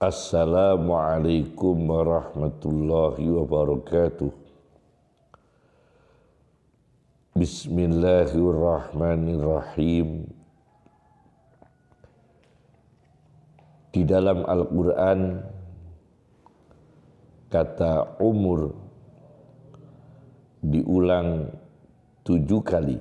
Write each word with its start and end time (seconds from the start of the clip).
Assalamualaikum 0.00 1.76
warahmatullahi 1.84 3.20
wabarakatuh. 3.20 4.32
Bismillahirrahmanirrahim. 7.36 10.24
Di 13.92 14.00
dalam 14.08 14.48
Al-Quran 14.48 15.44
kata 17.52 18.16
umur 18.24 18.72
diulang 20.64 21.52
tujuh 22.24 22.64
kali. 22.64 22.96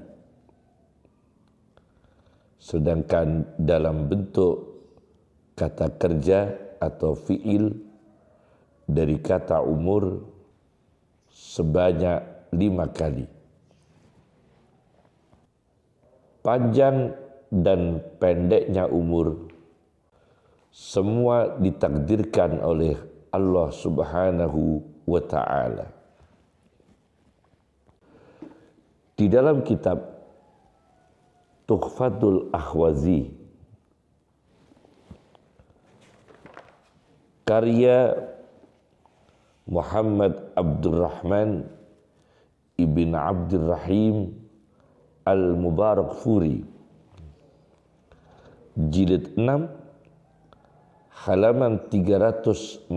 Sedangkan 2.60 3.48
dalam 3.56 4.12
bentuk 4.12 4.84
kata 5.56 5.96
kerja 5.96 6.68
atau 6.80 7.14
fiil 7.14 7.76
dari 8.90 9.22
kata 9.22 9.62
umur 9.62 10.24
sebanyak 11.30 12.50
lima 12.56 12.90
kali. 12.90 13.28
Panjang 16.40 17.14
dan 17.54 18.02
pendeknya 18.18 18.90
umur 18.90 19.52
semua 20.74 21.60
ditakdirkan 21.60 22.64
oleh 22.64 22.96
Allah 23.30 23.70
Subhanahu 23.70 24.82
wa 25.06 25.22
taala. 25.22 25.88
Di 29.20 29.28
dalam 29.28 29.62
kitab 29.68 30.00
Tuhfatul 31.68 32.50
Ahwazi 32.50 33.39
karya 37.50 38.14
Muhammad 39.66 40.54
Abdurrahman 40.54 41.66
Ibn 42.78 43.12
Abdurrahim 43.18 44.38
Al-Mubarak 45.26 46.22
Furi 46.22 46.62
jilid 48.78 49.34
6 49.34 49.66
halaman 51.26 51.90
347 51.90 52.94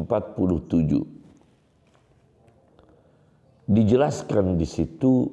dijelaskan 3.72 4.61
di 4.61 4.66
situ 4.69 5.33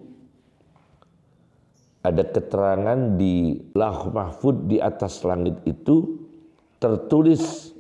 ada 2.08 2.24
keterangan 2.24 3.20
di 3.20 3.60
lahu 3.76 4.16
mahfud 4.16 4.72
di 4.72 4.80
atas 4.80 5.28
langit 5.28 5.60
itu 5.68 6.24
tertulis 6.80 7.76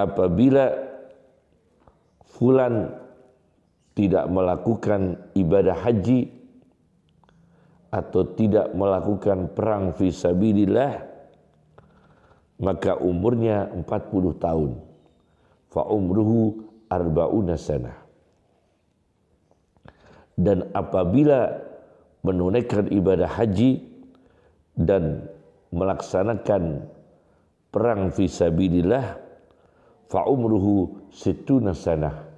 apabila 0.00 0.72
fulan 2.24 2.96
tidak 3.92 4.24
melakukan 4.32 5.20
ibadah 5.36 5.76
haji 5.76 6.32
atau 7.92 8.22
tidak 8.38 8.72
melakukan 8.72 9.50
perang 9.52 9.92
fisabilillah 9.92 11.10
maka 12.60 12.96
umurnya 13.00 13.72
40 13.72 14.36
tahun. 14.36 14.70
Fa 15.72 15.88
umruhu 15.88 16.60
arbauna 16.92 17.56
sana. 17.56 17.96
Dan 20.36 20.68
apabila 20.72 21.56
menunaikan 22.20 22.88
ibadah 22.92 23.28
haji 23.28 23.80
dan 24.76 25.28
melaksanakan 25.72 26.84
perang 27.72 28.12
fisabilillah 28.12 29.29
fa 30.10 30.26
umruhu 30.26 31.06
situna 31.14 31.70
sanah 31.70 32.30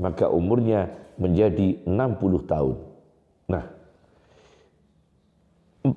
maka 0.00 0.32
umurnya 0.32 0.88
menjadi 1.20 1.84
60 1.84 2.48
tahun. 2.48 2.76
Nah, 3.52 3.64
40 5.84 5.92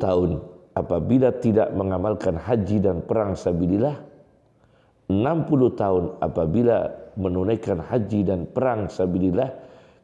tahun 0.00 0.30
apabila 0.72 1.28
tidak 1.36 1.68
mengamalkan 1.76 2.40
haji 2.40 2.80
dan 2.80 3.04
perang 3.04 3.36
sabilillah, 3.36 4.00
60 5.12 5.76
tahun 5.76 6.04
apabila 6.24 6.76
menunaikan 7.20 7.84
haji 7.84 8.24
dan 8.24 8.48
perang 8.48 8.88
sabilillah, 8.88 9.52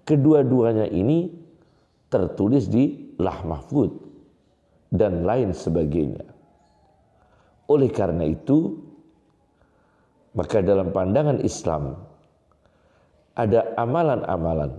kedua-duanya 0.04 0.90
ini 0.92 1.32
tertulis 2.12 2.68
di 2.68 3.16
lah 3.16 3.40
mahfud 3.44 3.88
dan 4.92 5.24
lain 5.24 5.56
sebagainya. 5.56 6.24
Oleh 7.68 7.92
karena 7.92 8.24
itu, 8.24 8.87
maka 10.38 10.62
dalam 10.62 10.94
pandangan 10.94 11.42
Islam 11.42 11.98
ada 13.34 13.74
amalan-amalan 13.74 14.78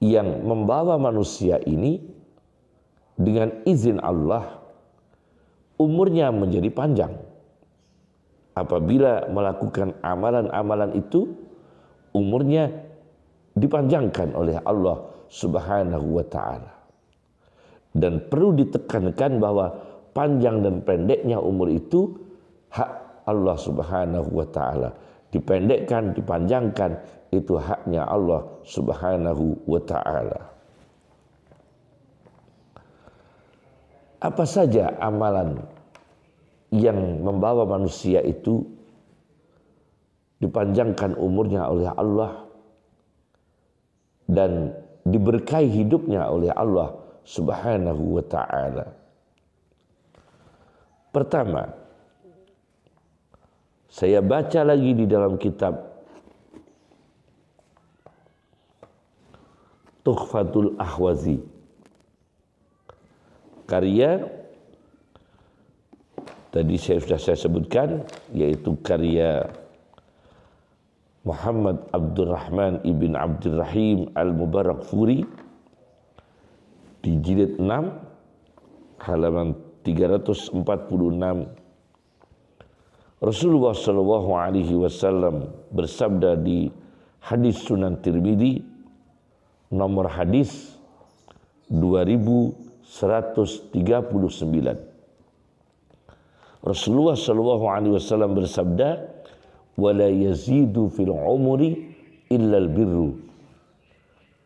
yang 0.00 0.40
membawa 0.40 0.96
manusia 0.96 1.60
ini 1.68 2.00
dengan 3.20 3.60
izin 3.68 4.00
Allah 4.00 4.56
umurnya 5.76 6.32
menjadi 6.32 6.72
panjang. 6.72 7.12
Apabila 8.56 9.28
melakukan 9.28 10.00
amalan-amalan 10.00 10.96
itu 10.96 11.28
umurnya 12.16 12.72
dipanjangkan 13.52 14.32
oleh 14.32 14.56
Allah 14.64 15.12
Subhanahu 15.28 16.20
wa 16.20 16.24
taala. 16.24 16.72
Dan 17.92 18.32
perlu 18.32 18.56
ditekankan 18.56 19.42
bahwa 19.42 19.66
panjang 20.14 20.62
dan 20.62 20.80
pendeknya 20.86 21.42
umur 21.42 21.68
itu 21.70 22.23
hak 22.74 22.90
Allah 23.30 23.56
Subhanahu 23.56 24.28
wa 24.34 24.46
taala. 24.50 24.90
Dipendekkan, 25.30 26.14
dipanjangkan 26.14 26.98
itu 27.30 27.58
haknya 27.58 28.06
Allah 28.06 28.46
Subhanahu 28.66 29.62
wa 29.66 29.80
taala. 29.82 30.40
Apa 34.22 34.44
saja 34.48 34.94
amalan 34.98 35.60
yang 36.72 37.22
membawa 37.22 37.68
manusia 37.68 38.24
itu 38.24 38.64
dipanjangkan 40.40 41.14
umurnya 41.14 41.70
oleh 41.70 41.90
Allah 41.92 42.32
dan 44.26 44.72
diberkahi 45.04 45.68
hidupnya 45.68 46.26
oleh 46.26 46.50
Allah 46.56 46.96
Subhanahu 47.24 48.16
wa 48.18 48.24
taala. 48.24 48.86
Pertama, 51.12 51.83
saya 53.94 54.18
baca 54.18 54.66
lagi 54.66 54.90
di 54.90 55.06
dalam 55.06 55.38
kitab 55.38 55.94
Tuhfatul 60.02 60.74
Ahwazi. 60.82 61.38
Karya 63.70 64.18
tadi 66.50 66.74
saya 66.74 66.98
sudah 66.98 67.20
saya 67.22 67.38
sebutkan 67.38 68.02
yaitu 68.34 68.74
karya 68.82 69.46
Muhammad 71.22 71.86
Abdurrahman 71.94 72.82
ibn 72.84 73.14
Abdurrahim 73.14 74.10
Al-Mubarak 74.12 74.84
Furi 74.90 75.24
di 77.00 77.16
jilid 77.22 77.62
6 77.62 79.06
halaman 79.06 79.54
346 79.86 81.63
Rasulullah 83.22 83.76
Shallallahu 83.76 84.34
Alaihi 84.34 84.74
Wasallam 84.74 85.46
bersabda 85.70 86.34
di 86.42 86.66
hadis 87.22 87.62
Sunan 87.62 88.02
Tirmidzi 88.02 88.58
nomor 89.70 90.10
hadis 90.10 90.74
2139. 91.70 92.58
Rasulullah 96.64 97.14
Shallallahu 97.14 97.64
Alaihi 97.70 97.94
Wasallam 97.94 98.34
bersabda, 98.34 99.06
"Wala 99.78 100.10
yazidu 100.10 100.90
fil 100.90 101.14
umri 101.14 101.94
illa 102.32 102.66
birru." 102.66 103.22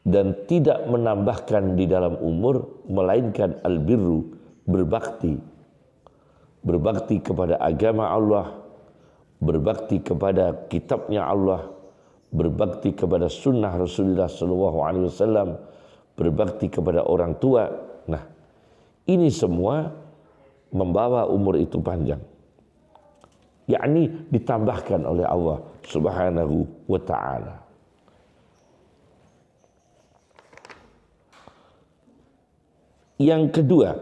Dan 0.09 0.33
tidak 0.49 0.89
menambahkan 0.89 1.77
di 1.77 1.85
dalam 1.85 2.17
umur 2.25 2.81
melainkan 2.89 3.61
al-birru, 3.61 4.25
berbakti. 4.65 5.37
Berbakti 6.63 7.23
kepada 7.23 7.57
agama 7.63 8.11
Allah, 8.11 8.47
berbakti 9.39 10.03
kepada 10.03 10.67
kitabnya 10.67 11.25
Allah, 11.25 11.71
berbakti 12.35 12.93
kepada 12.93 13.31
sunnah 13.31 13.73
Rasulullah 13.79 14.27
Sallallahu 14.27 14.79
Alaihi 14.83 15.07
Wasallam, 15.07 15.49
berbakti 16.19 16.67
kepada 16.67 17.07
orang 17.07 17.39
tua. 17.39 17.71
Nah, 18.11 18.23
ini 19.07 19.31
semua 19.31 19.89
membawa 20.75 21.25
umur 21.31 21.57
itu 21.57 21.81
panjang. 21.81 22.21
yakni 23.69 24.09
ditambahkan 24.33 25.05
oleh 25.05 25.29
Allah 25.29 25.61
Subhanahu 25.85 26.65
wa 26.89 27.01
taala. 27.05 27.55
Yang 33.21 33.61
kedua, 33.61 33.93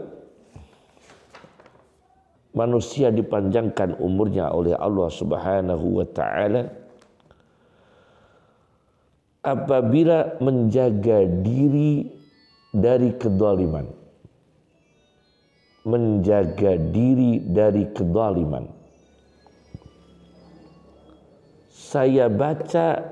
manusia 2.57 3.13
dipanjangkan 3.13 4.01
umurnya 4.01 4.49
oleh 4.49 4.73
Allah 4.73 5.13
Subhanahu 5.13 6.01
wa 6.01 6.07
taala 6.09 6.73
apabila 9.45 10.41
menjaga 10.41 11.29
diri 11.45 12.09
dari 12.73 13.13
kedoliman 13.21 13.85
menjaga 15.85 16.81
diri 16.81 17.45
dari 17.45 17.93
kedoliman 17.93 18.65
saya 21.71 22.27
baca 22.33 23.05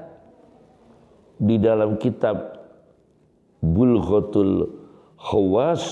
di 1.36 1.60
dalam 1.60 2.00
kitab 2.00 2.56
Bulghatul 3.60 4.72
Khawas 5.20 5.84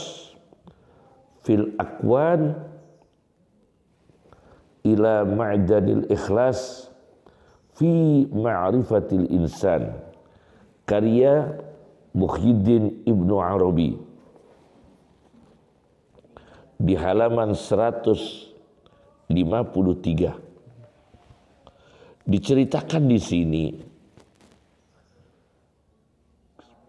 fil 1.45 1.77
akwan 1.77 2.72
ila 4.83 5.25
ma'danil 5.27 6.07
ikhlas 6.11 6.91
fi 7.79 8.27
ma'rifatil 8.31 9.27
insan. 9.31 9.95
Karya 10.87 11.59
Muhyiddin 12.13 13.07
Ibnu 13.09 13.41
Arabi. 13.41 13.97
Di 16.83 16.99
halaman 16.99 17.55
153 17.55 19.31
diceritakan 22.23 23.03
di 23.11 23.19
sini 23.19 23.65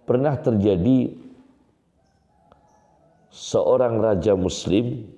pernah 0.06 0.38
terjadi 0.38 1.10
seorang 3.34 3.98
raja 3.98 4.38
muslim 4.38 5.10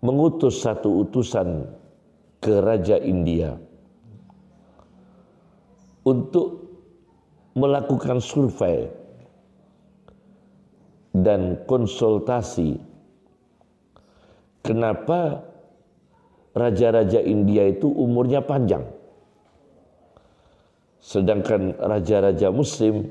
mengutus 0.00 0.64
satu 0.64 1.04
utusan 1.04 1.68
ke 2.40 2.56
raja 2.64 2.96
India 2.96 3.56
untuk 6.08 6.64
melakukan 7.52 8.24
survei 8.24 8.88
dan 11.12 11.60
konsultasi 11.68 12.80
kenapa 14.64 15.44
raja-raja 16.56 17.20
India 17.20 17.68
itu 17.68 17.90
umurnya 17.90 18.40
panjang. 18.40 18.86
Sedangkan 21.00 21.76
raja-raja 21.80 22.52
muslim 22.52 23.08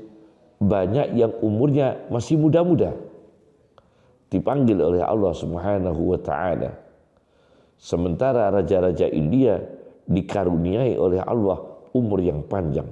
banyak 0.62 1.14
yang 1.14 1.32
umurnya 1.42 2.06
masih 2.10 2.38
muda-muda 2.38 2.94
dipanggil 4.30 4.78
oleh 4.78 5.02
Allah 5.02 5.34
Subhanahu 5.34 6.14
wa 6.14 6.20
taala. 6.22 6.70
Sementara 7.76 8.48
raja-raja 8.54 9.10
India 9.10 9.58
dikaruniai 10.06 10.94
oleh 10.94 11.18
Allah 11.20 11.58
umur 11.92 12.22
yang 12.22 12.46
panjang. 12.46 12.86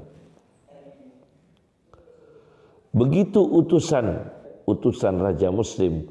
Begitu 2.90 3.38
utusan 3.38 4.34
utusan 4.66 5.16
raja 5.22 5.48
muslim 5.54 6.08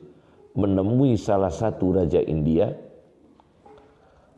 menemui 0.57 1.19
salah 1.19 1.51
satu 1.51 1.93
raja 1.93 2.17
India 2.23 2.73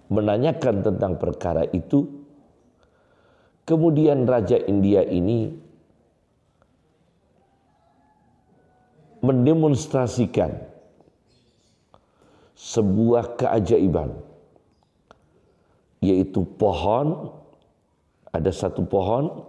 menanyakan 0.09 0.81
tentang 0.83 1.15
perkara 1.21 1.63
itu 1.69 2.25
kemudian 3.63 4.25
raja 4.25 4.57
India 4.57 5.05
ini 5.05 5.53
mendemonstrasikan 9.19 10.68
sebuah 12.59 13.39
keajaiban 13.39 14.11
yaitu 16.03 16.43
pohon. 16.59 17.31
Ada 18.29 18.53
satu 18.53 18.85
pohon 18.85 19.41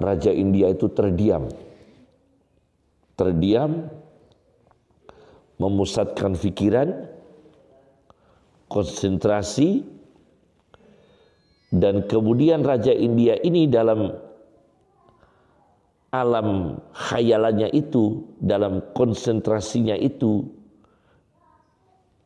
raja 0.00 0.34
India 0.34 0.72
itu 0.74 0.90
terdiam. 0.90 1.46
Terdiam 3.14 3.86
memusatkan 5.60 6.34
pikiran 6.34 7.06
konsentrasi 8.66 9.86
dan 11.70 12.10
kemudian 12.10 12.66
raja 12.66 12.90
India 12.90 13.38
ini 13.38 13.70
dalam 13.70 14.18
alam 16.10 16.74
khayalannya 16.90 17.70
itu 17.70 18.34
dalam 18.42 18.82
konsentrasinya 18.98 19.94
itu 19.94 20.42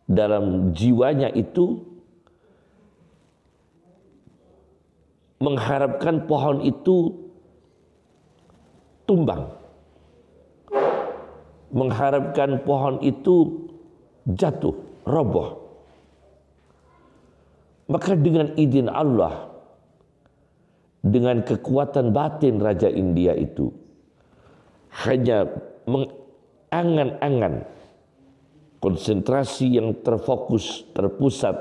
dalam 0.04 0.76
jiwanya 0.76 1.32
itu 1.32 1.80
mengharapkan 5.40 6.24
pohon 6.24 6.64
itu 6.64 7.12
tumbang. 9.04 9.48
Mengharapkan 11.74 12.62
pohon 12.62 13.02
itu 13.02 13.66
jatuh, 14.30 14.72
roboh. 15.04 15.58
Maka 17.90 18.16
dengan 18.16 18.54
izin 18.56 18.88
Allah, 18.88 19.50
dengan 21.04 21.44
kekuatan 21.44 22.14
batin 22.14 22.62
Raja 22.62 22.88
India 22.88 23.36
itu, 23.36 23.68
hanya 25.04 25.50
mengangan-angan 25.84 27.66
konsentrasi 28.84 29.80
yang 29.80 29.96
terfokus, 30.04 30.84
terpusat, 30.92 31.56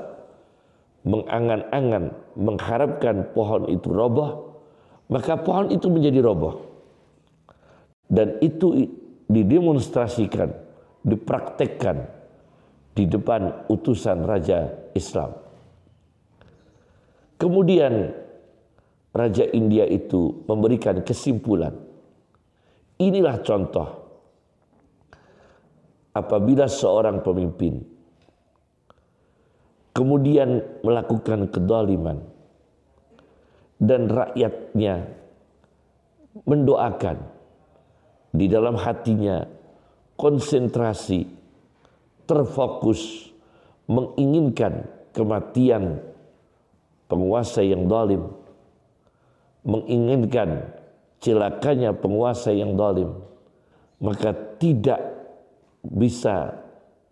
mengangan-angan, 1.08 2.12
mengharapkan 2.36 3.32
pohon 3.32 3.64
itu 3.72 3.88
roboh, 3.88 4.60
maka 5.08 5.40
pohon 5.40 5.72
itu 5.72 5.88
menjadi 5.88 6.20
roboh. 6.20 6.60
Dan 8.04 8.36
itu 8.44 8.76
didemonstrasikan, 9.24 10.52
dipraktekkan 11.00 12.04
di 12.92 13.08
depan 13.08 13.72
utusan 13.72 14.28
Raja 14.28 14.92
Islam. 14.92 15.32
Kemudian 17.40 18.12
Raja 19.16 19.48
India 19.48 19.88
itu 19.88 20.44
memberikan 20.44 21.00
kesimpulan. 21.00 21.72
Inilah 23.00 23.40
contoh 23.40 24.03
apabila 26.14 26.70
seorang 26.70 27.20
pemimpin 27.26 27.82
kemudian 29.94 30.62
melakukan 30.82 31.50
kedoliman 31.50 32.22
dan 33.82 34.06
rakyatnya 34.10 35.10
mendoakan 36.46 37.18
di 38.34 38.46
dalam 38.50 38.74
hatinya 38.74 39.46
konsentrasi 40.18 41.26
terfokus 42.26 43.30
menginginkan 43.86 44.86
kematian 45.14 46.02
penguasa 47.06 47.62
yang 47.62 47.86
dolim 47.86 48.26
menginginkan 49.62 50.74
celakanya 51.22 51.94
penguasa 51.94 52.50
yang 52.50 52.74
dolim 52.74 53.14
maka 54.02 54.34
tidak 54.58 55.13
bisa 55.84 56.56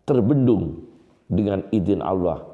terbendung 0.08 0.80
dengan 1.28 1.64
izin 1.68 2.00
Allah 2.00 2.44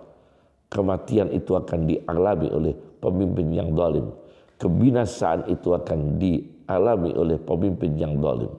kematian 0.68 1.30
itu 1.30 1.54
akan 1.54 1.86
dialami 1.86 2.48
oleh 2.50 2.74
pemimpin 2.98 3.54
yang 3.54 3.70
dolim 3.72 4.10
kebinasaan 4.58 5.46
itu 5.46 5.70
akan 5.72 6.18
dialami 6.18 7.14
oleh 7.14 7.38
pemimpin 7.38 7.94
yang 7.94 8.18
dolim 8.18 8.50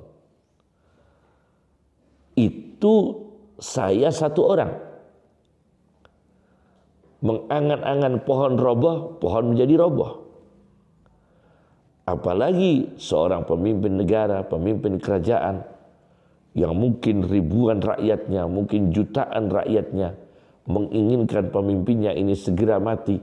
itu 2.39 2.94
saya 3.60 4.08
satu 4.08 4.42
orang. 4.48 4.72
Mengangan-angan 7.20 8.24
pohon 8.24 8.56
roboh 8.56 9.20
pohon 9.20 9.51
menjadi 9.51 9.75
roboh. 9.75 10.24
Apalagi 12.08 12.96
seorang 12.96 13.44
pemimpin 13.44 14.00
negara 14.00 14.48
pemimpin 14.48 14.98
kerajaan 14.98 15.62
yang 16.58 16.74
mungkin 16.74 17.29
ribuan 17.29 17.77
rakyatnya, 17.82 18.50
mungkin 18.50 18.89
jutaan 18.89 19.53
rakyatnya 19.53 20.18
menginginkan 20.70 21.50
pemimpinnya 21.50 22.13
ini 22.13 22.38
segera 22.38 22.77
mati, 22.77 23.18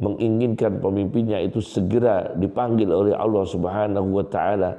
menginginkan 0.00 0.80
pemimpinnya 0.80 1.40
itu 1.44 1.60
segera 1.60 2.32
dipanggil 2.32 2.88
oleh 2.88 3.12
Allah 3.16 3.44
Subhanahu 3.44 4.08
wa 4.20 4.24
taala 4.24 4.72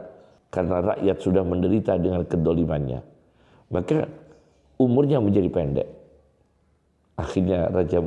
karena 0.50 0.96
rakyat 0.96 1.18
sudah 1.22 1.46
menderita 1.46 1.98
dengan 2.02 2.26
kedolimannya. 2.26 3.00
Maka 3.70 4.10
umurnya 4.82 5.22
menjadi 5.22 5.50
pendek. 5.54 5.88
Akhirnya 7.22 7.70
raja 7.70 8.02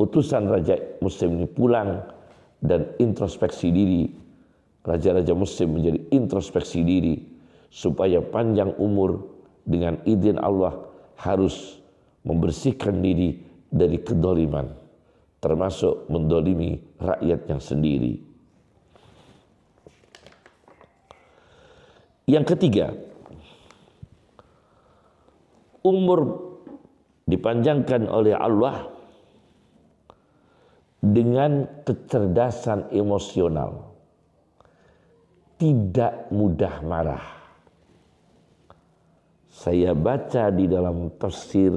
utusan 0.00 0.48
raja 0.48 0.80
muslim 1.04 1.36
ini 1.36 1.46
pulang 1.50 2.08
dan 2.64 2.88
introspeksi 2.96 3.68
diri. 3.68 4.04
Raja-raja 4.86 5.34
muslim 5.34 5.76
menjadi 5.76 5.98
introspeksi 6.14 6.80
diri 6.86 7.35
supaya 7.68 8.22
panjang 8.22 8.74
umur 8.78 9.26
dengan 9.66 10.00
izin 10.06 10.38
Allah 10.38 10.76
harus 11.18 11.80
membersihkan 12.22 13.02
diri 13.02 13.38
dari 13.70 13.98
kedoliman 14.00 14.86
termasuk 15.46 16.10
mendolimi 16.10 16.80
rakyatnya 16.98 17.62
sendiri. 17.62 18.18
Yang 22.26 22.58
ketiga, 22.58 22.90
umur 25.86 26.42
dipanjangkan 27.30 28.10
oleh 28.10 28.34
Allah 28.34 28.90
dengan 30.98 31.70
kecerdasan 31.86 32.90
emosional. 32.90 33.94
Tidak 35.56 36.34
mudah 36.34 36.82
marah. 36.82 37.45
Saya 39.56 39.96
baca 39.96 40.52
di 40.52 40.68
dalam 40.68 41.16
tafsir 41.16 41.72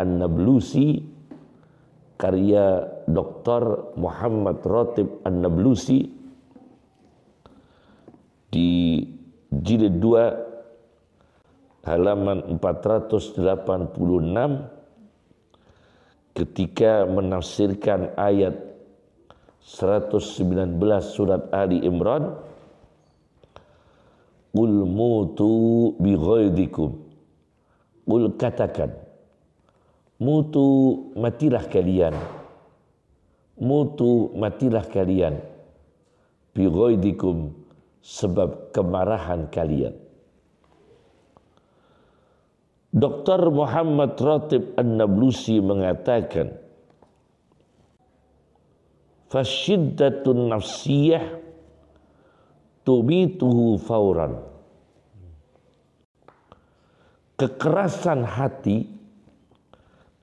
An-Nablusi 0.00 1.04
karya 2.16 2.88
Dr. 3.04 3.92
Muhammad 4.00 4.64
Rotib 4.64 5.20
An-Nablusi 5.28 6.08
di 8.48 9.04
jilid 9.52 10.00
2 10.00 11.84
halaman 11.84 12.56
486 12.56 13.44
ketika 16.32 17.04
menafsirkan 17.04 18.16
ayat 18.16 18.56
119 19.60 20.80
surat 21.04 21.44
Ali 21.52 21.84
Imran 21.84 22.40
Qul 24.56 24.88
mutu 24.88 25.92
bi 26.00 26.16
ghaidikum 26.16 26.96
Qul 28.08 28.32
katakan 28.40 29.06
Mutu 30.16 31.12
matilah 31.12 31.68
kalian. 31.68 32.16
Mutu 33.60 34.32
matilah 34.32 34.88
kalian. 34.88 35.36
Bi 36.56 36.64
ghaidikum 36.64 37.52
Sebab 38.00 38.72
kemarahan 38.72 39.50
kalian. 39.52 39.92
Dr. 42.96 43.52
Muhammad 43.52 44.16
Ratib 44.16 44.72
An-Nablusi 44.80 45.60
mengatakan 45.60 46.56
Fasyiddatun 49.28 50.48
nafsiyah 50.48 51.44
tubituhu 52.86 53.82
fauran 53.82 54.38
Kekerasan 57.36 58.24
hati, 58.24 58.88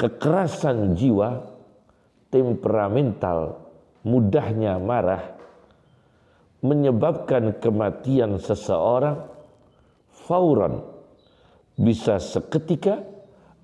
kekerasan 0.01 0.97
jiwa, 0.97 1.45
temperamental, 2.33 3.61
mudahnya 4.01 4.81
marah, 4.81 5.21
menyebabkan 6.65 7.53
kematian 7.61 8.41
seseorang 8.41 9.29
fauran 10.25 10.81
bisa 11.77 12.17
seketika 12.17 13.05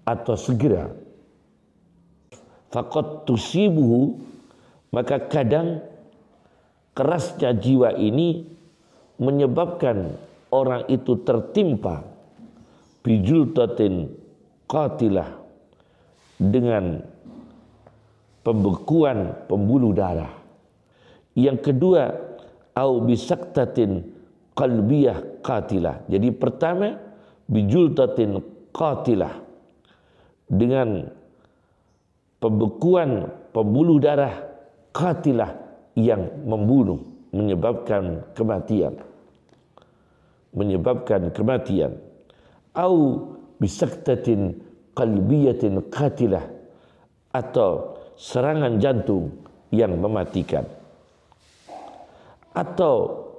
atau 0.05 0.37
segera. 0.37 0.93
Fakot 2.69 3.25
tusibuhu 3.25 4.29
maka 4.93 5.25
kadang 5.25 5.81
kerasnya 6.93 7.57
jiwa 7.57 7.97
ini 7.97 8.58
menyebabkan 9.19 10.15
orang 10.49 10.87
itu 10.87 11.19
tertimpa 11.21 12.01
bijultatin 13.03 14.09
qatilah 14.65 15.29
dengan 16.39 17.03
pembekuan 18.41 19.45
pembuluh 19.45 19.91
darah. 19.91 20.31
Yang 21.35 21.71
kedua, 21.71 22.03
au 22.75 23.03
bisaktatin 23.03 24.07
qalbiyah 24.55 25.43
qatilah. 25.43 26.07
Jadi 26.07 26.31
pertama 26.31 26.95
bijultatin 27.47 28.39
qatilah 28.71 29.35
dengan 30.47 31.11
pembekuan 32.39 33.27
pembuluh 33.51 33.99
darah 33.99 34.47
qatilah 34.95 35.51
yang 35.99 36.47
membunuh 36.47 37.03
menyebabkan 37.35 38.23
kematian 38.33 39.08
menyebabkan 40.53 41.29
kematian 41.33 41.97
au 42.73 42.95
bisaktatin 43.61 44.57
qalbiyatin 44.97 45.81
qatilah 45.93 46.45
atau 47.35 47.99
serangan 48.17 48.81
jantung 48.81 49.29
yang 49.69 49.93
mematikan 49.97 50.65
atau 52.57 53.29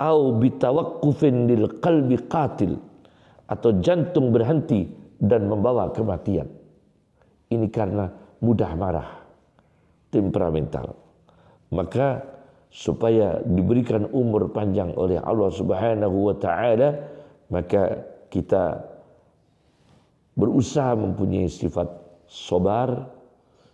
au 0.00 0.20
bitawaqqufin 0.40 1.48
lil 1.48 1.80
qalbi 1.80 2.16
qatil 2.28 2.76
atau 3.50 3.70
jantung 3.82 4.30
berhenti 4.30 4.86
dan 5.20 5.50
membawa 5.50 5.92
kematian. 5.92 6.48
Ini 7.50 7.66
karena 7.68 8.06
mudah 8.40 8.72
marah, 8.78 9.10
temperamental. 10.08 10.94
Maka 11.74 12.24
supaya 12.70 13.42
diberikan 13.42 14.06
umur 14.14 14.54
panjang 14.54 14.94
oleh 14.94 15.18
Allah 15.18 15.50
Subhanahu 15.50 16.30
wa 16.30 16.36
taala, 16.38 16.88
maka 17.50 18.06
kita 18.30 18.78
berusaha 20.38 20.94
mempunyai 20.94 21.50
sifat 21.50 21.90
sabar, 22.30 23.10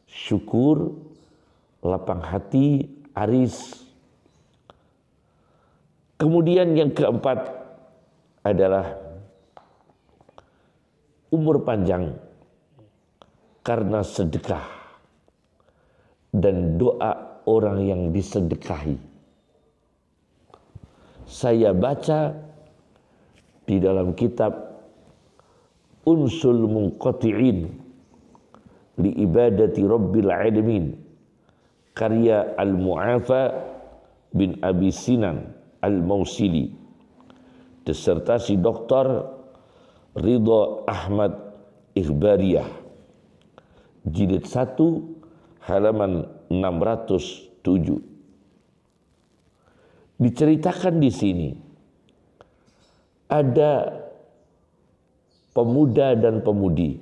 syukur, 0.09 0.97
lapang 1.85 2.25
hati, 2.25 2.89
aris. 3.13 3.85
Kemudian 6.17 6.73
yang 6.73 6.97
keempat 6.97 7.53
adalah 8.41 8.97
umur 11.29 11.61
panjang 11.61 12.17
karena 13.61 14.01
sedekah 14.01 14.65
dan 16.33 16.81
doa 16.81 17.26
orang 17.47 17.87
yang 17.87 18.03
disedekahi. 18.11 18.99
Saya 21.27 21.75
baca 21.75 22.35
di 23.67 23.83
dalam 23.83 24.15
kitab 24.15 24.55
Unsul 26.07 26.71
Munqati'in 26.71 27.67
li 29.03 29.11
ibadati 29.27 29.83
Rabbil 29.83 30.31
Alamin 30.31 30.95
karya 31.99 32.55
Al-Mu'afa 32.55 33.43
bin 34.31 34.55
Abi 34.63 34.95
Sinan 34.95 35.51
Al-Mausili 35.83 36.71
disertasi 37.83 38.55
doktor 38.63 39.35
Ridho 40.15 40.87
Ahmad 40.87 41.35
Ikhbariyah 41.99 42.71
jilid 44.07 44.47
1 44.47 44.79
halaman 45.67 46.36
607 46.49 48.17
diceritakan 50.17 50.95
di 50.97 51.11
sini 51.13 51.51
ada 53.27 54.07
pemuda 55.57 56.15
dan 56.15 56.45
pemudi. 56.45 57.01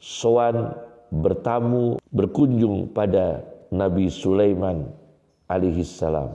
Soan 0.00 0.74
bertamu 1.12 2.00
berkunjung 2.08 2.88
pada 2.90 3.44
Nabi 3.68 4.08
Sulaiman 4.08 4.88
alaihi 5.50 5.84
salam. 5.84 6.34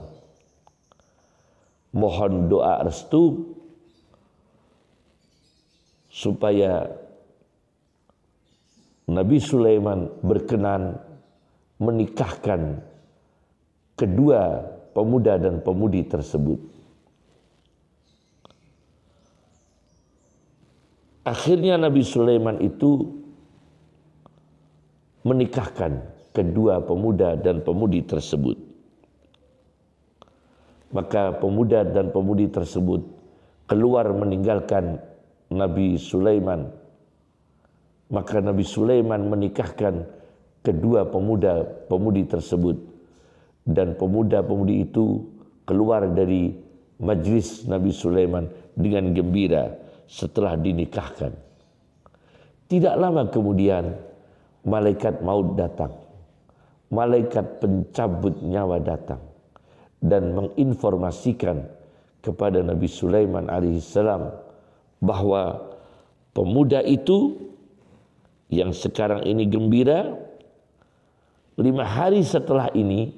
Mohon 1.96 2.52
doa 2.52 2.84
restu 2.84 3.56
supaya 6.12 6.92
Nabi 9.06 9.38
Sulaiman 9.38 10.10
berkenan 10.20 11.05
menikahkan 11.76 12.80
kedua 13.96 14.64
pemuda 14.96 15.36
dan 15.36 15.60
pemudi 15.60 16.04
tersebut. 16.08 16.60
Akhirnya 21.26 21.74
Nabi 21.74 22.06
Sulaiman 22.06 22.62
itu 22.62 23.18
menikahkan 25.26 25.98
kedua 26.30 26.78
pemuda 26.86 27.34
dan 27.34 27.66
pemudi 27.66 28.06
tersebut. 28.06 28.54
Maka 30.94 31.34
pemuda 31.42 31.82
dan 31.82 32.14
pemudi 32.14 32.46
tersebut 32.46 33.02
keluar 33.66 34.06
meninggalkan 34.14 35.02
Nabi 35.50 35.98
Sulaiman. 35.98 36.70
Maka 38.06 38.38
Nabi 38.38 38.62
Sulaiman 38.62 39.26
menikahkan 39.26 40.06
kedua 40.66 41.06
pemuda 41.06 41.62
pemudi 41.86 42.26
tersebut 42.26 42.74
dan 43.62 43.94
pemuda-pemudi 43.94 44.90
itu 44.90 45.22
keluar 45.62 46.10
dari 46.10 46.50
majlis 46.98 47.70
Nabi 47.70 47.94
Sulaiman 47.94 48.50
dengan 48.74 49.14
gembira 49.14 49.70
setelah 50.10 50.58
dinikahkan. 50.58 51.30
Tidak 52.66 52.94
lama 52.98 53.30
kemudian 53.30 53.94
malaikat 54.66 55.22
maut 55.22 55.54
datang. 55.54 55.94
Malaikat 56.86 57.62
pencabut 57.62 58.42
nyawa 58.46 58.78
datang 58.78 59.18
dan 59.98 60.34
menginformasikan 60.38 61.66
kepada 62.22 62.62
Nabi 62.62 62.86
Sulaiman 62.86 63.50
alaihissalam 63.50 64.30
bahwa 65.02 65.74
pemuda 66.30 66.82
itu 66.86 67.42
yang 68.46 68.70
sekarang 68.70 69.26
ini 69.26 69.50
gembira 69.50 70.25
lima 71.56 71.84
hari 71.84 72.20
setelah 72.20 72.68
ini 72.76 73.12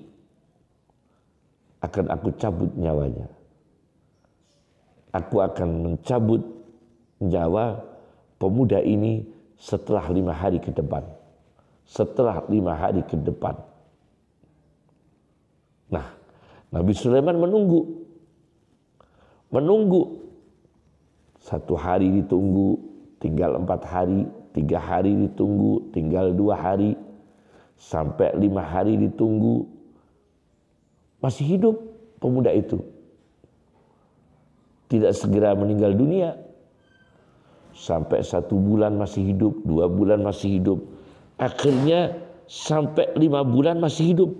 akan 1.82 2.10
aku 2.10 2.34
cabut 2.38 2.70
nyawanya. 2.74 3.26
Aku 5.14 5.42
akan 5.42 5.68
mencabut 5.82 6.42
nyawa 7.18 7.82
pemuda 8.38 8.78
ini 8.82 9.26
setelah 9.58 10.06
lima 10.10 10.30
hari 10.34 10.62
ke 10.62 10.70
depan. 10.70 11.02
Setelah 11.88 12.44
lima 12.46 12.76
hari 12.76 13.02
ke 13.02 13.16
depan. 13.18 13.58
Nah, 15.88 16.06
Nabi 16.70 16.92
Sulaiman 16.94 17.40
menunggu. 17.40 18.06
Menunggu. 19.48 20.28
Satu 21.40 21.80
hari 21.80 22.12
ditunggu, 22.12 22.76
tinggal 23.24 23.56
empat 23.56 23.80
hari, 23.88 24.28
tiga 24.52 24.76
hari 24.76 25.16
ditunggu, 25.16 25.88
tinggal 25.96 26.36
dua 26.36 26.60
hari, 26.60 26.92
sampai 27.78 28.34
lima 28.36 28.66
hari 28.66 28.98
ditunggu. 28.98 29.64
Masih 31.22 31.56
hidup 31.56 31.78
pemuda 32.18 32.50
itu. 32.50 32.82
Tidak 34.90 35.12
segera 35.14 35.54
meninggal 35.54 35.94
dunia, 35.94 36.34
sampai 37.78 38.26
satu 38.26 38.58
bulan 38.58 38.98
masih 38.98 39.34
hidup, 39.34 39.54
dua 39.62 39.86
bulan 39.86 40.22
masih 40.26 40.58
hidup. 40.58 40.78
Akhirnya 41.38 42.18
sampai 42.50 43.14
lima 43.14 43.46
bulan 43.46 43.78
masih 43.78 44.14
hidup. 44.14 44.30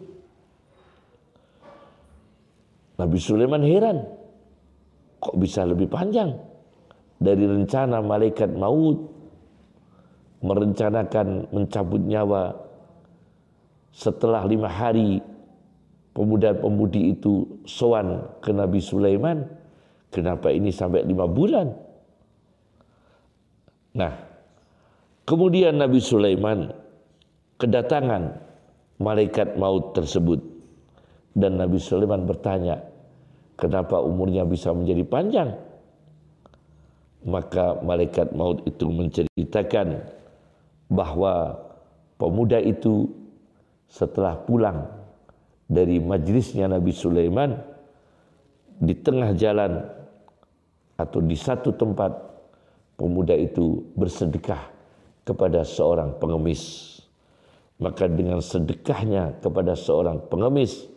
Nabi 2.98 3.18
Sulaiman 3.22 3.62
heran, 3.62 4.02
kok 5.22 5.38
bisa 5.38 5.62
lebih 5.62 5.86
panjang 5.86 6.34
dari 7.22 7.46
rencana 7.46 8.02
malaikat 8.02 8.50
maut 8.58 9.06
merencanakan 10.42 11.50
mencabut 11.50 12.02
nyawa 12.02 12.54
setelah 13.98 14.46
lima 14.46 14.70
hari 14.70 15.18
pemuda-pemudi 16.14 17.18
itu 17.18 17.58
sowan 17.66 18.30
ke 18.38 18.54
Nabi 18.54 18.78
Sulaiman, 18.78 19.42
kenapa 20.14 20.54
ini 20.54 20.70
sampai 20.70 21.02
lima 21.02 21.26
bulan? 21.26 21.74
Nah, 23.98 24.14
kemudian 25.26 25.82
Nabi 25.82 25.98
Sulaiman 25.98 26.70
kedatangan 27.58 28.38
malaikat 29.02 29.58
maut 29.58 29.98
tersebut 29.98 30.38
dan 31.34 31.58
Nabi 31.58 31.82
Sulaiman 31.82 32.22
bertanya, 32.22 32.78
kenapa 33.58 33.98
umurnya 33.98 34.46
bisa 34.46 34.70
menjadi 34.70 35.02
panjang? 35.10 35.50
Maka 37.26 37.82
malaikat 37.82 38.30
maut 38.30 38.62
itu 38.62 38.86
menceritakan 38.86 40.06
bahwa 40.86 41.58
pemuda 42.14 42.62
itu 42.62 43.17
setelah 43.88 44.36
pulang 44.36 44.84
dari 45.64 45.96
majlisnya 46.00 46.68
Nabi 46.68 46.92
Sulaiman 46.92 47.56
di 48.78 48.94
tengah 48.94 49.32
jalan 49.34 49.80
atau 51.00 51.20
di 51.24 51.34
satu 51.34 51.74
tempat 51.74 52.12
pemuda 53.00 53.32
itu 53.32 53.82
bersedekah 53.96 54.60
kepada 55.24 55.64
seorang 55.64 56.16
pengemis. 56.20 56.94
Maka 57.78 58.10
dengan 58.10 58.42
sedekahnya 58.42 59.38
kepada 59.38 59.78
seorang 59.78 60.26
pengemis, 60.26 60.90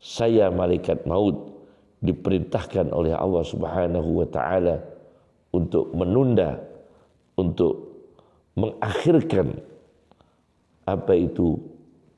saya 0.00 0.48
malaikat 0.48 1.04
maut 1.04 1.52
diperintahkan 2.00 2.88
oleh 2.88 3.12
Allah 3.12 3.44
Subhanahu 3.44 4.24
wa 4.24 4.28
taala 4.32 4.80
untuk 5.52 5.92
menunda 5.92 6.56
untuk 7.36 7.92
mengakhirkan 8.56 9.60
apa 10.88 11.12
itu 11.12 11.60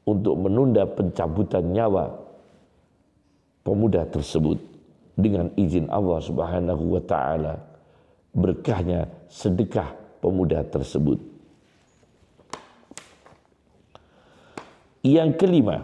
untuk 0.02 0.34
menunda 0.34 0.82
pencabutan 0.86 1.70
nyawa 1.70 2.10
pemuda 3.62 4.02
tersebut 4.10 4.58
dengan 5.14 5.52
izin 5.54 5.86
Allah 5.92 6.18
Subhanahu 6.18 6.98
wa 6.98 7.02
taala 7.02 7.54
berkahnya 8.32 9.06
sedekah 9.28 9.94
pemuda 10.18 10.64
tersebut. 10.66 11.20
Yang 15.02 15.30
kelima, 15.34 15.82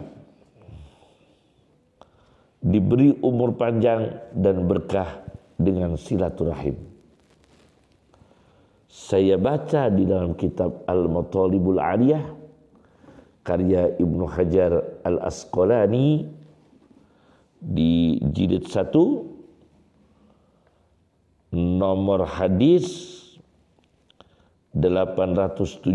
diberi 2.63 3.11
umur 3.19 3.55
panjang 3.59 4.15
dan 4.31 4.63
berkah 4.63 5.27
dengan 5.59 5.99
silaturahim. 5.99 6.79
Saya 8.89 9.35
baca 9.35 9.91
di 9.91 10.07
dalam 10.07 10.39
kitab 10.39 10.87
Al-Matalibul 10.87 11.83
Aliyah 11.83 12.38
karya 13.49 13.97
Ibnu 13.97 14.29
Hajar 14.29 15.01
Al-Asqalani 15.01 16.29
di 17.57 18.21
jilid 18.29 18.69
1 18.69 18.93
nomor 21.57 22.29
hadis 22.29 23.17
875 24.77 25.89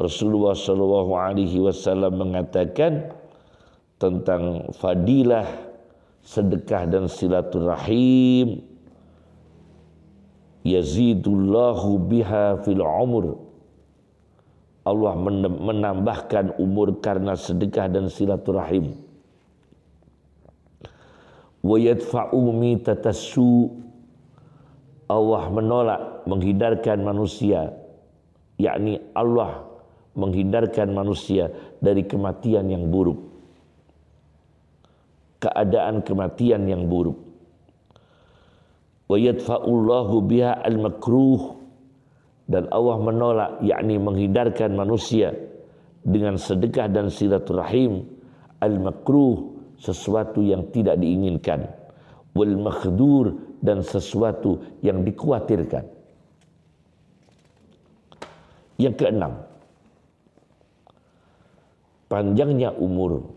Rasulullah 0.00 0.56
Shallallahu 0.56 1.12
Alaihi 1.12 1.60
Wasallam 1.60 2.16
mengatakan 2.16 3.12
tentang 4.00 4.72
fadilah 4.72 5.44
sedekah 6.24 6.88
dan 6.88 7.04
silaturahim. 7.04 8.64
Yazidullahu 10.64 12.00
biha 12.08 12.64
fil 12.64 12.80
umur 12.80 13.49
Allah 14.80 15.12
menambahkan 15.60 16.56
umur 16.56 17.04
karena 17.04 17.36
sedekah 17.36 17.92
dan 17.92 18.08
silaturahim. 18.08 18.96
Wa 21.60 21.76
yadfa'u 21.76 22.40
mitatassu 22.56 23.68
Allah 25.10 25.42
menolak 25.52 26.24
menghindarkan 26.24 27.04
manusia 27.04 27.76
yakni 28.56 29.00
Allah 29.12 29.68
menghindarkan 30.16 30.92
manusia 30.92 31.48
dari 31.80 32.04
kematian 32.04 32.68
yang 32.68 32.88
buruk. 32.88 33.20
Keadaan 35.40 36.04
kematian 36.04 36.68
yang 36.68 36.84
buruk. 36.88 37.16
Wa 39.08 39.16
yadfa'ullahu 39.16 40.14
biha 40.28 40.60
al-makruh 40.60 41.59
dan 42.50 42.66
Allah 42.74 42.98
menolak 42.98 43.50
yakni 43.62 43.94
menghindarkan 44.02 44.74
manusia 44.74 45.30
dengan 46.02 46.34
sedekah 46.34 46.90
dan 46.90 47.06
silaturahim 47.06 48.10
al-makruh 48.58 49.54
sesuatu 49.78 50.42
yang 50.42 50.66
tidak 50.74 50.98
diinginkan 50.98 51.70
wal 52.34 52.54
makhdur 52.58 53.38
dan 53.62 53.86
sesuatu 53.86 54.58
yang 54.82 55.06
dikhawatirkan. 55.06 55.86
Yang 58.80 58.94
keenam 58.98 59.44
panjangnya 62.10 62.74
umur 62.74 63.30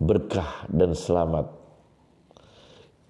berkah 0.00 0.66
dan 0.72 0.96
selamat 0.96 1.52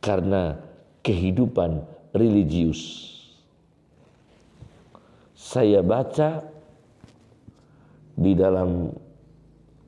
karena 0.05 0.59
kehidupan 1.01 1.87
religius 2.13 3.14
saya 5.45 5.85
baca 5.85 6.41
di 8.17 8.33
dalam 8.33 8.89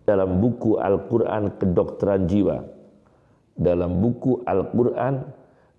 dalam 0.05 0.37
buku 0.45 0.77
Al-Quran 0.77 1.57
Kedokteran 1.57 2.29
Jiwa. 2.29 2.61
Dalam 3.57 4.05
buku 4.05 4.45
Al-Quran 4.45 5.25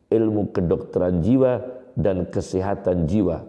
Ilmu 0.10 0.50
Kedokteran 0.50 1.22
Jiwa 1.22 1.62
dan 1.94 2.26
Kesehatan 2.26 3.06
Jiwa. 3.06 3.46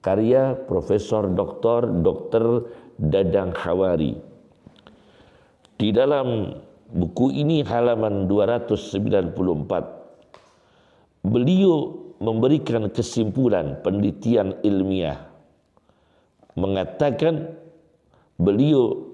Karya 0.00 0.56
Profesor 0.56 1.28
Dr. 1.28 2.00
Dr. 2.00 2.72
Dadang 2.96 3.52
Hawari. 3.52 4.16
Di 5.76 5.92
dalam 5.92 6.56
buku 6.88 7.28
ini 7.36 7.60
halaman 7.60 8.24
294 8.24 9.36
beliau 11.28 12.05
memberikan 12.18 12.88
kesimpulan 12.92 13.80
penelitian 13.84 14.56
ilmiah. 14.64 15.28
Mengatakan 16.56 17.52
beliau 18.40 19.12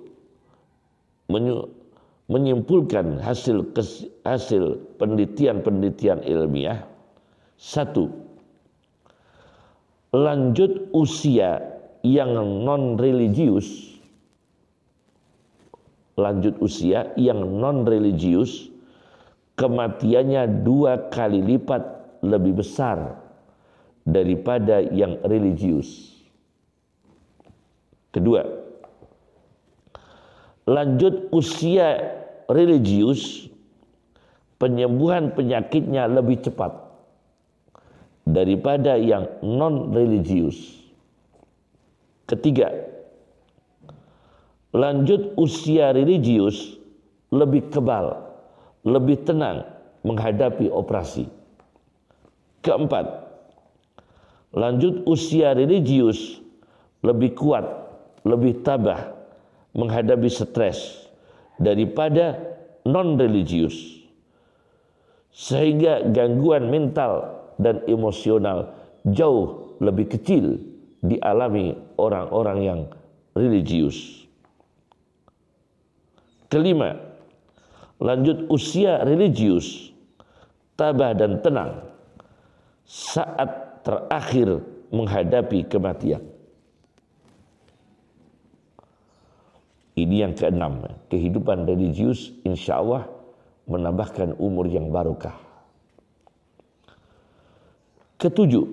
menyimpulkan 2.30 3.18
hasil 3.18 3.74
hasil 4.22 4.78
penelitian-penelitian 5.02 6.22
ilmiah. 6.22 6.86
Satu, 7.58 8.10
lanjut 10.14 10.90
usia 10.94 11.62
yang 12.02 12.34
non 12.66 12.98
religius 12.98 13.92
lanjut 16.18 16.58
usia 16.60 17.08
yang 17.16 17.40
non 17.40 17.88
religius 17.88 18.68
kematiannya 19.56 20.66
dua 20.66 21.08
kali 21.08 21.40
lipat 21.40 22.01
lebih 22.22 22.62
besar 22.62 23.18
daripada 24.06 24.82
yang 24.82 25.18
religius. 25.26 26.14
Kedua, 28.14 28.44
lanjut 30.66 31.30
usia 31.34 31.98
religius 32.46 33.50
penyembuhan 34.62 35.34
penyakitnya 35.34 36.06
lebih 36.06 36.46
cepat 36.46 36.70
daripada 38.22 38.94
yang 38.94 39.26
non 39.42 39.90
religius. 39.90 40.78
Ketiga, 42.30 42.70
lanjut 44.70 45.34
usia 45.34 45.90
religius 45.90 46.78
lebih 47.34 47.72
kebal, 47.72 48.22
lebih 48.86 49.26
tenang 49.26 49.66
menghadapi 50.06 50.70
operasi. 50.70 51.41
Keempat, 52.62 53.06
lanjut 54.54 55.02
usia 55.10 55.50
religius 55.50 56.38
lebih 57.02 57.34
kuat, 57.34 57.66
lebih 58.22 58.62
tabah 58.62 59.18
menghadapi 59.74 60.30
stres 60.30 61.10
daripada 61.58 62.38
non 62.86 63.18
religius. 63.18 63.98
Sehingga 65.34 66.06
gangguan 66.14 66.70
mental 66.70 67.42
dan 67.58 67.82
emosional 67.90 68.70
jauh 69.10 69.74
lebih 69.82 70.14
kecil 70.14 70.60
dialami 71.02 71.74
orang-orang 71.98 72.58
yang 72.62 72.80
religius. 73.34 74.22
Kelima, 76.46 76.94
lanjut 77.98 78.46
usia 78.52 79.02
religius, 79.02 79.90
tabah 80.78 81.16
dan 81.16 81.40
tenang 81.42 81.91
saat 82.86 83.82
terakhir 83.86 84.62
menghadapi 84.92 85.66
kematian. 85.66 86.22
Ini 89.92 90.24
yang 90.24 90.32
keenam, 90.32 90.88
kehidupan 91.12 91.68
religius 91.68 92.32
insya 92.48 92.80
Allah 92.80 93.12
menambahkan 93.68 94.40
umur 94.40 94.64
yang 94.66 94.88
barokah. 94.88 95.36
Ketujuh, 98.16 98.66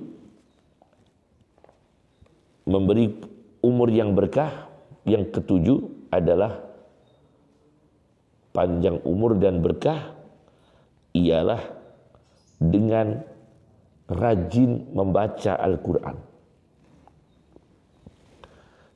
memberi 2.69 3.19
umur 3.65 3.89
yang 3.91 4.15
berkah. 4.15 4.69
Yang 5.07 5.41
ketujuh 5.41 5.79
adalah 6.13 6.59
panjang 8.53 9.01
umur 9.07 9.39
dan 9.41 9.63
berkah 9.63 10.13
ialah 11.17 11.63
dengan 12.61 13.23
rajin 14.09 14.89
membaca 14.89 15.53
Al-Quran. 15.55 16.17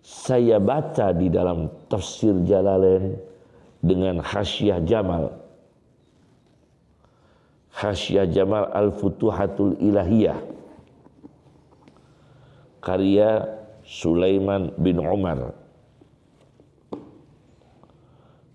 Saya 0.03 0.59
baca 0.59 1.15
di 1.15 1.31
dalam 1.31 1.71
tafsir 1.87 2.35
Jalalain 2.43 3.15
dengan 3.79 4.19
Hasyiah 4.19 4.83
Jamal. 4.83 5.31
Hasyiah 7.71 8.27
Jamal 8.27 8.67
Al-Futuhatul 8.73 9.79
Ilahiyah. 9.79 10.35
Karya 12.83 13.47
Sulaiman 13.87 14.75
bin 14.75 14.99
Umar. 14.99 15.55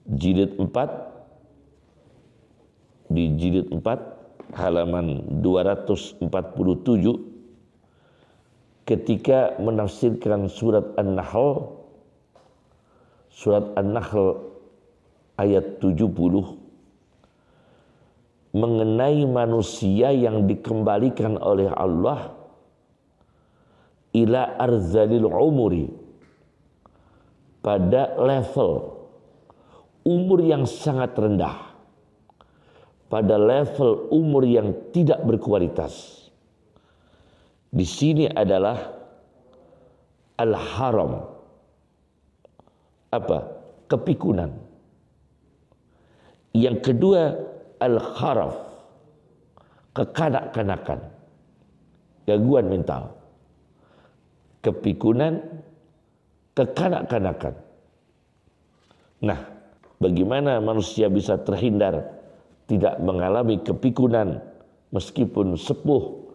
Jilid 0.09 0.57
4 0.57 3.12
di 3.12 3.29
jilid 3.37 3.68
4 3.73 4.17
halaman 4.57 5.41
247 5.45 6.25
ketika 8.89 9.61
menafsirkan 9.61 10.49
surat 10.49 10.97
An-Nahl 10.97 11.77
surat 13.29 13.77
An-Nahl 13.77 14.41
ayat 15.37 15.77
70 15.85 16.09
mengenai 18.57 19.29
manusia 19.29 20.09
yang 20.11 20.49
dikembalikan 20.49 21.37
oleh 21.37 21.69
Allah 21.69 22.33
ila 24.17 24.57
arzalil 24.57 25.29
umuri 25.29 25.93
pada 27.61 28.17
level 28.17 28.97
umur 30.09 30.41
yang 30.41 30.65
sangat 30.65 31.13
rendah 31.13 31.67
pada 33.09 33.40
level 33.40 34.12
umur 34.12 34.44
yang 34.44 34.92
tidak 34.92 35.25
berkualitas. 35.25 36.25
Di 37.68 37.85
sini 37.85 38.29
adalah 38.29 38.81
al-haram. 40.37 41.25
Apa? 43.09 43.38
Kepikunan. 43.88 44.53
Yang 46.53 46.77
kedua 46.85 47.33
al-kharaf. 47.81 48.57
Kekanak-kanakan. 49.97 51.01
Gangguan 52.29 52.68
mental. 52.68 53.16
Kepikunan 54.61 55.40
kekanak-kanakan. 56.53 57.55
Nah 59.25 59.40
bagaimana 59.97 60.61
manusia 60.61 61.09
bisa 61.09 61.40
terhindar 61.40 62.17
tidak 62.68 63.00
mengalami 63.00 63.59
kepikunan 63.64 64.38
meskipun 64.92 65.57
sepuh 65.57 66.28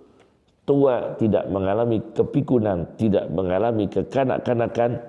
tua 0.66 1.16
tidak 1.22 1.46
mengalami 1.48 2.02
kepikunan 2.12 2.90
tidak 2.98 3.30
mengalami 3.30 3.86
kekanak-kanakan 3.88 5.00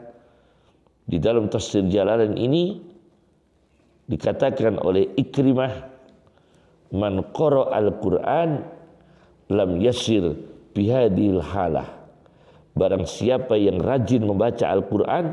di 1.04 1.16
dalam 1.20 1.48
tafsir 1.48 1.84
jalanan 1.88 2.36
ini 2.36 2.80
dikatakan 4.08 4.80
oleh 4.80 5.16
Ikrimah 5.16 5.72
man 6.92 7.24
qara 7.32 7.72
al-Qur'an 7.72 8.64
lam 9.52 9.70
yasir 9.80 10.36
bihadil 10.72 11.40
halah. 11.40 11.88
Barang 12.74 13.06
siapa 13.06 13.54
yang 13.54 13.78
rajin 13.78 14.26
membaca 14.26 14.66
Al-Quran 14.66 15.30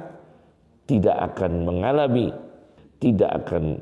tidak 0.86 1.18
akan 1.34 1.66
mengalami, 1.66 2.30
tidak 3.02 3.34
akan 3.44 3.82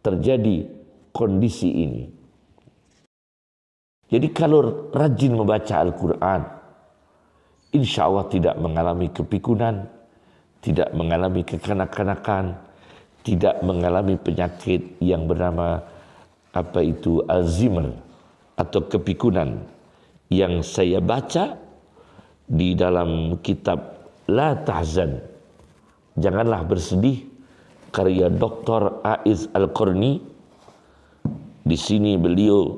terjadi 0.00 0.64
kondisi 1.12 1.68
ini. 1.68 2.04
Jadi 4.12 4.28
kalau 4.32 4.92
rajin 4.92 5.32
membaca 5.32 5.80
Al-Quran, 5.80 6.40
insya 7.72 8.08
Allah 8.08 8.28
tidak 8.28 8.60
mengalami 8.60 9.08
kepikunan, 9.08 9.88
tidak 10.60 10.92
mengalami 10.92 11.44
kekanak-kanakan, 11.48 12.60
tidak 13.24 13.56
mengalami 13.64 14.20
penyakit 14.20 15.00
yang 15.00 15.24
bernama 15.24 15.80
apa 16.52 16.80
itu 16.84 17.24
Alzheimer 17.24 17.96
atau 18.60 18.84
kepikunan 18.84 19.64
yang 20.28 20.60
saya 20.60 21.00
baca 21.00 21.56
di 22.44 22.76
dalam 22.76 23.40
kitab 23.40 24.12
La 24.28 24.52
Tahzan 24.60 25.32
Janganlah 26.12 26.68
bersedih 26.68 27.24
karya 27.88 28.28
Dr. 28.28 29.00
Aiz 29.00 29.48
Al-Qarni 29.56 30.20
di 31.62 31.78
sini 31.78 32.18
beliau 32.18 32.74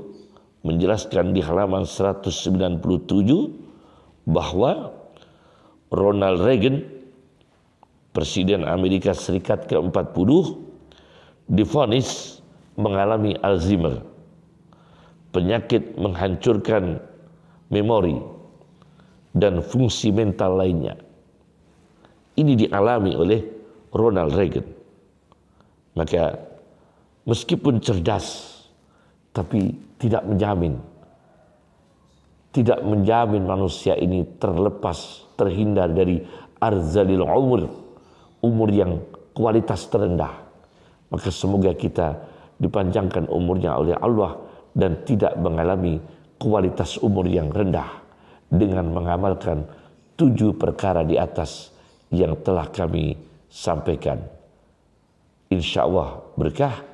menjelaskan 0.64 1.32
di 1.36 1.40
halaman 1.44 1.84
197 1.84 2.80
bahwa 4.28 4.92
Ronald 5.92 6.40
Reagan 6.40 6.80
Presiden 8.14 8.62
Amerika 8.62 9.10
Serikat 9.10 9.66
ke-40 9.66 10.30
difonis 11.50 12.38
mengalami 12.78 13.34
Alzheimer, 13.42 14.06
penyakit 15.34 15.98
menghancurkan 15.98 17.02
memori 17.74 18.22
dan 19.34 19.58
fungsi 19.60 20.14
mental 20.14 20.62
lainnya. 20.62 20.94
Ini 22.38 22.66
dialami 22.66 23.12
oleh 23.18 23.40
Ronald 23.90 24.34
Reagan. 24.34 24.66
Maka 25.94 26.38
meskipun 27.26 27.82
cerdas 27.82 28.53
tapi 29.34 29.74
tidak 29.98 30.22
menjamin 30.24 30.78
tidak 32.54 32.80
menjamin 32.86 33.42
manusia 33.42 33.98
ini 33.98 34.22
terlepas 34.38 35.26
terhindar 35.34 35.90
dari 35.90 36.22
arzalil 36.62 37.26
umur 37.26 37.62
umur 38.40 38.68
yang 38.70 39.02
kualitas 39.34 39.90
terendah 39.90 40.44
maka 41.10 41.28
semoga 41.34 41.74
kita 41.74 42.14
dipanjangkan 42.58 43.26
umurnya 43.26 43.74
oleh 43.74 43.98
Allah 43.98 44.38
dan 44.74 45.02
tidak 45.02 45.34
mengalami 45.38 45.98
kualitas 46.38 46.98
umur 47.02 47.26
yang 47.26 47.50
rendah 47.50 48.02
dengan 48.50 48.90
mengamalkan 48.90 49.66
tujuh 50.14 50.54
perkara 50.54 51.02
di 51.02 51.18
atas 51.18 51.74
yang 52.14 52.38
telah 52.42 52.70
kami 52.70 53.18
sampaikan. 53.50 54.22
Insya 55.50 55.86
Allah 55.86 56.22
berkah. 56.38 56.93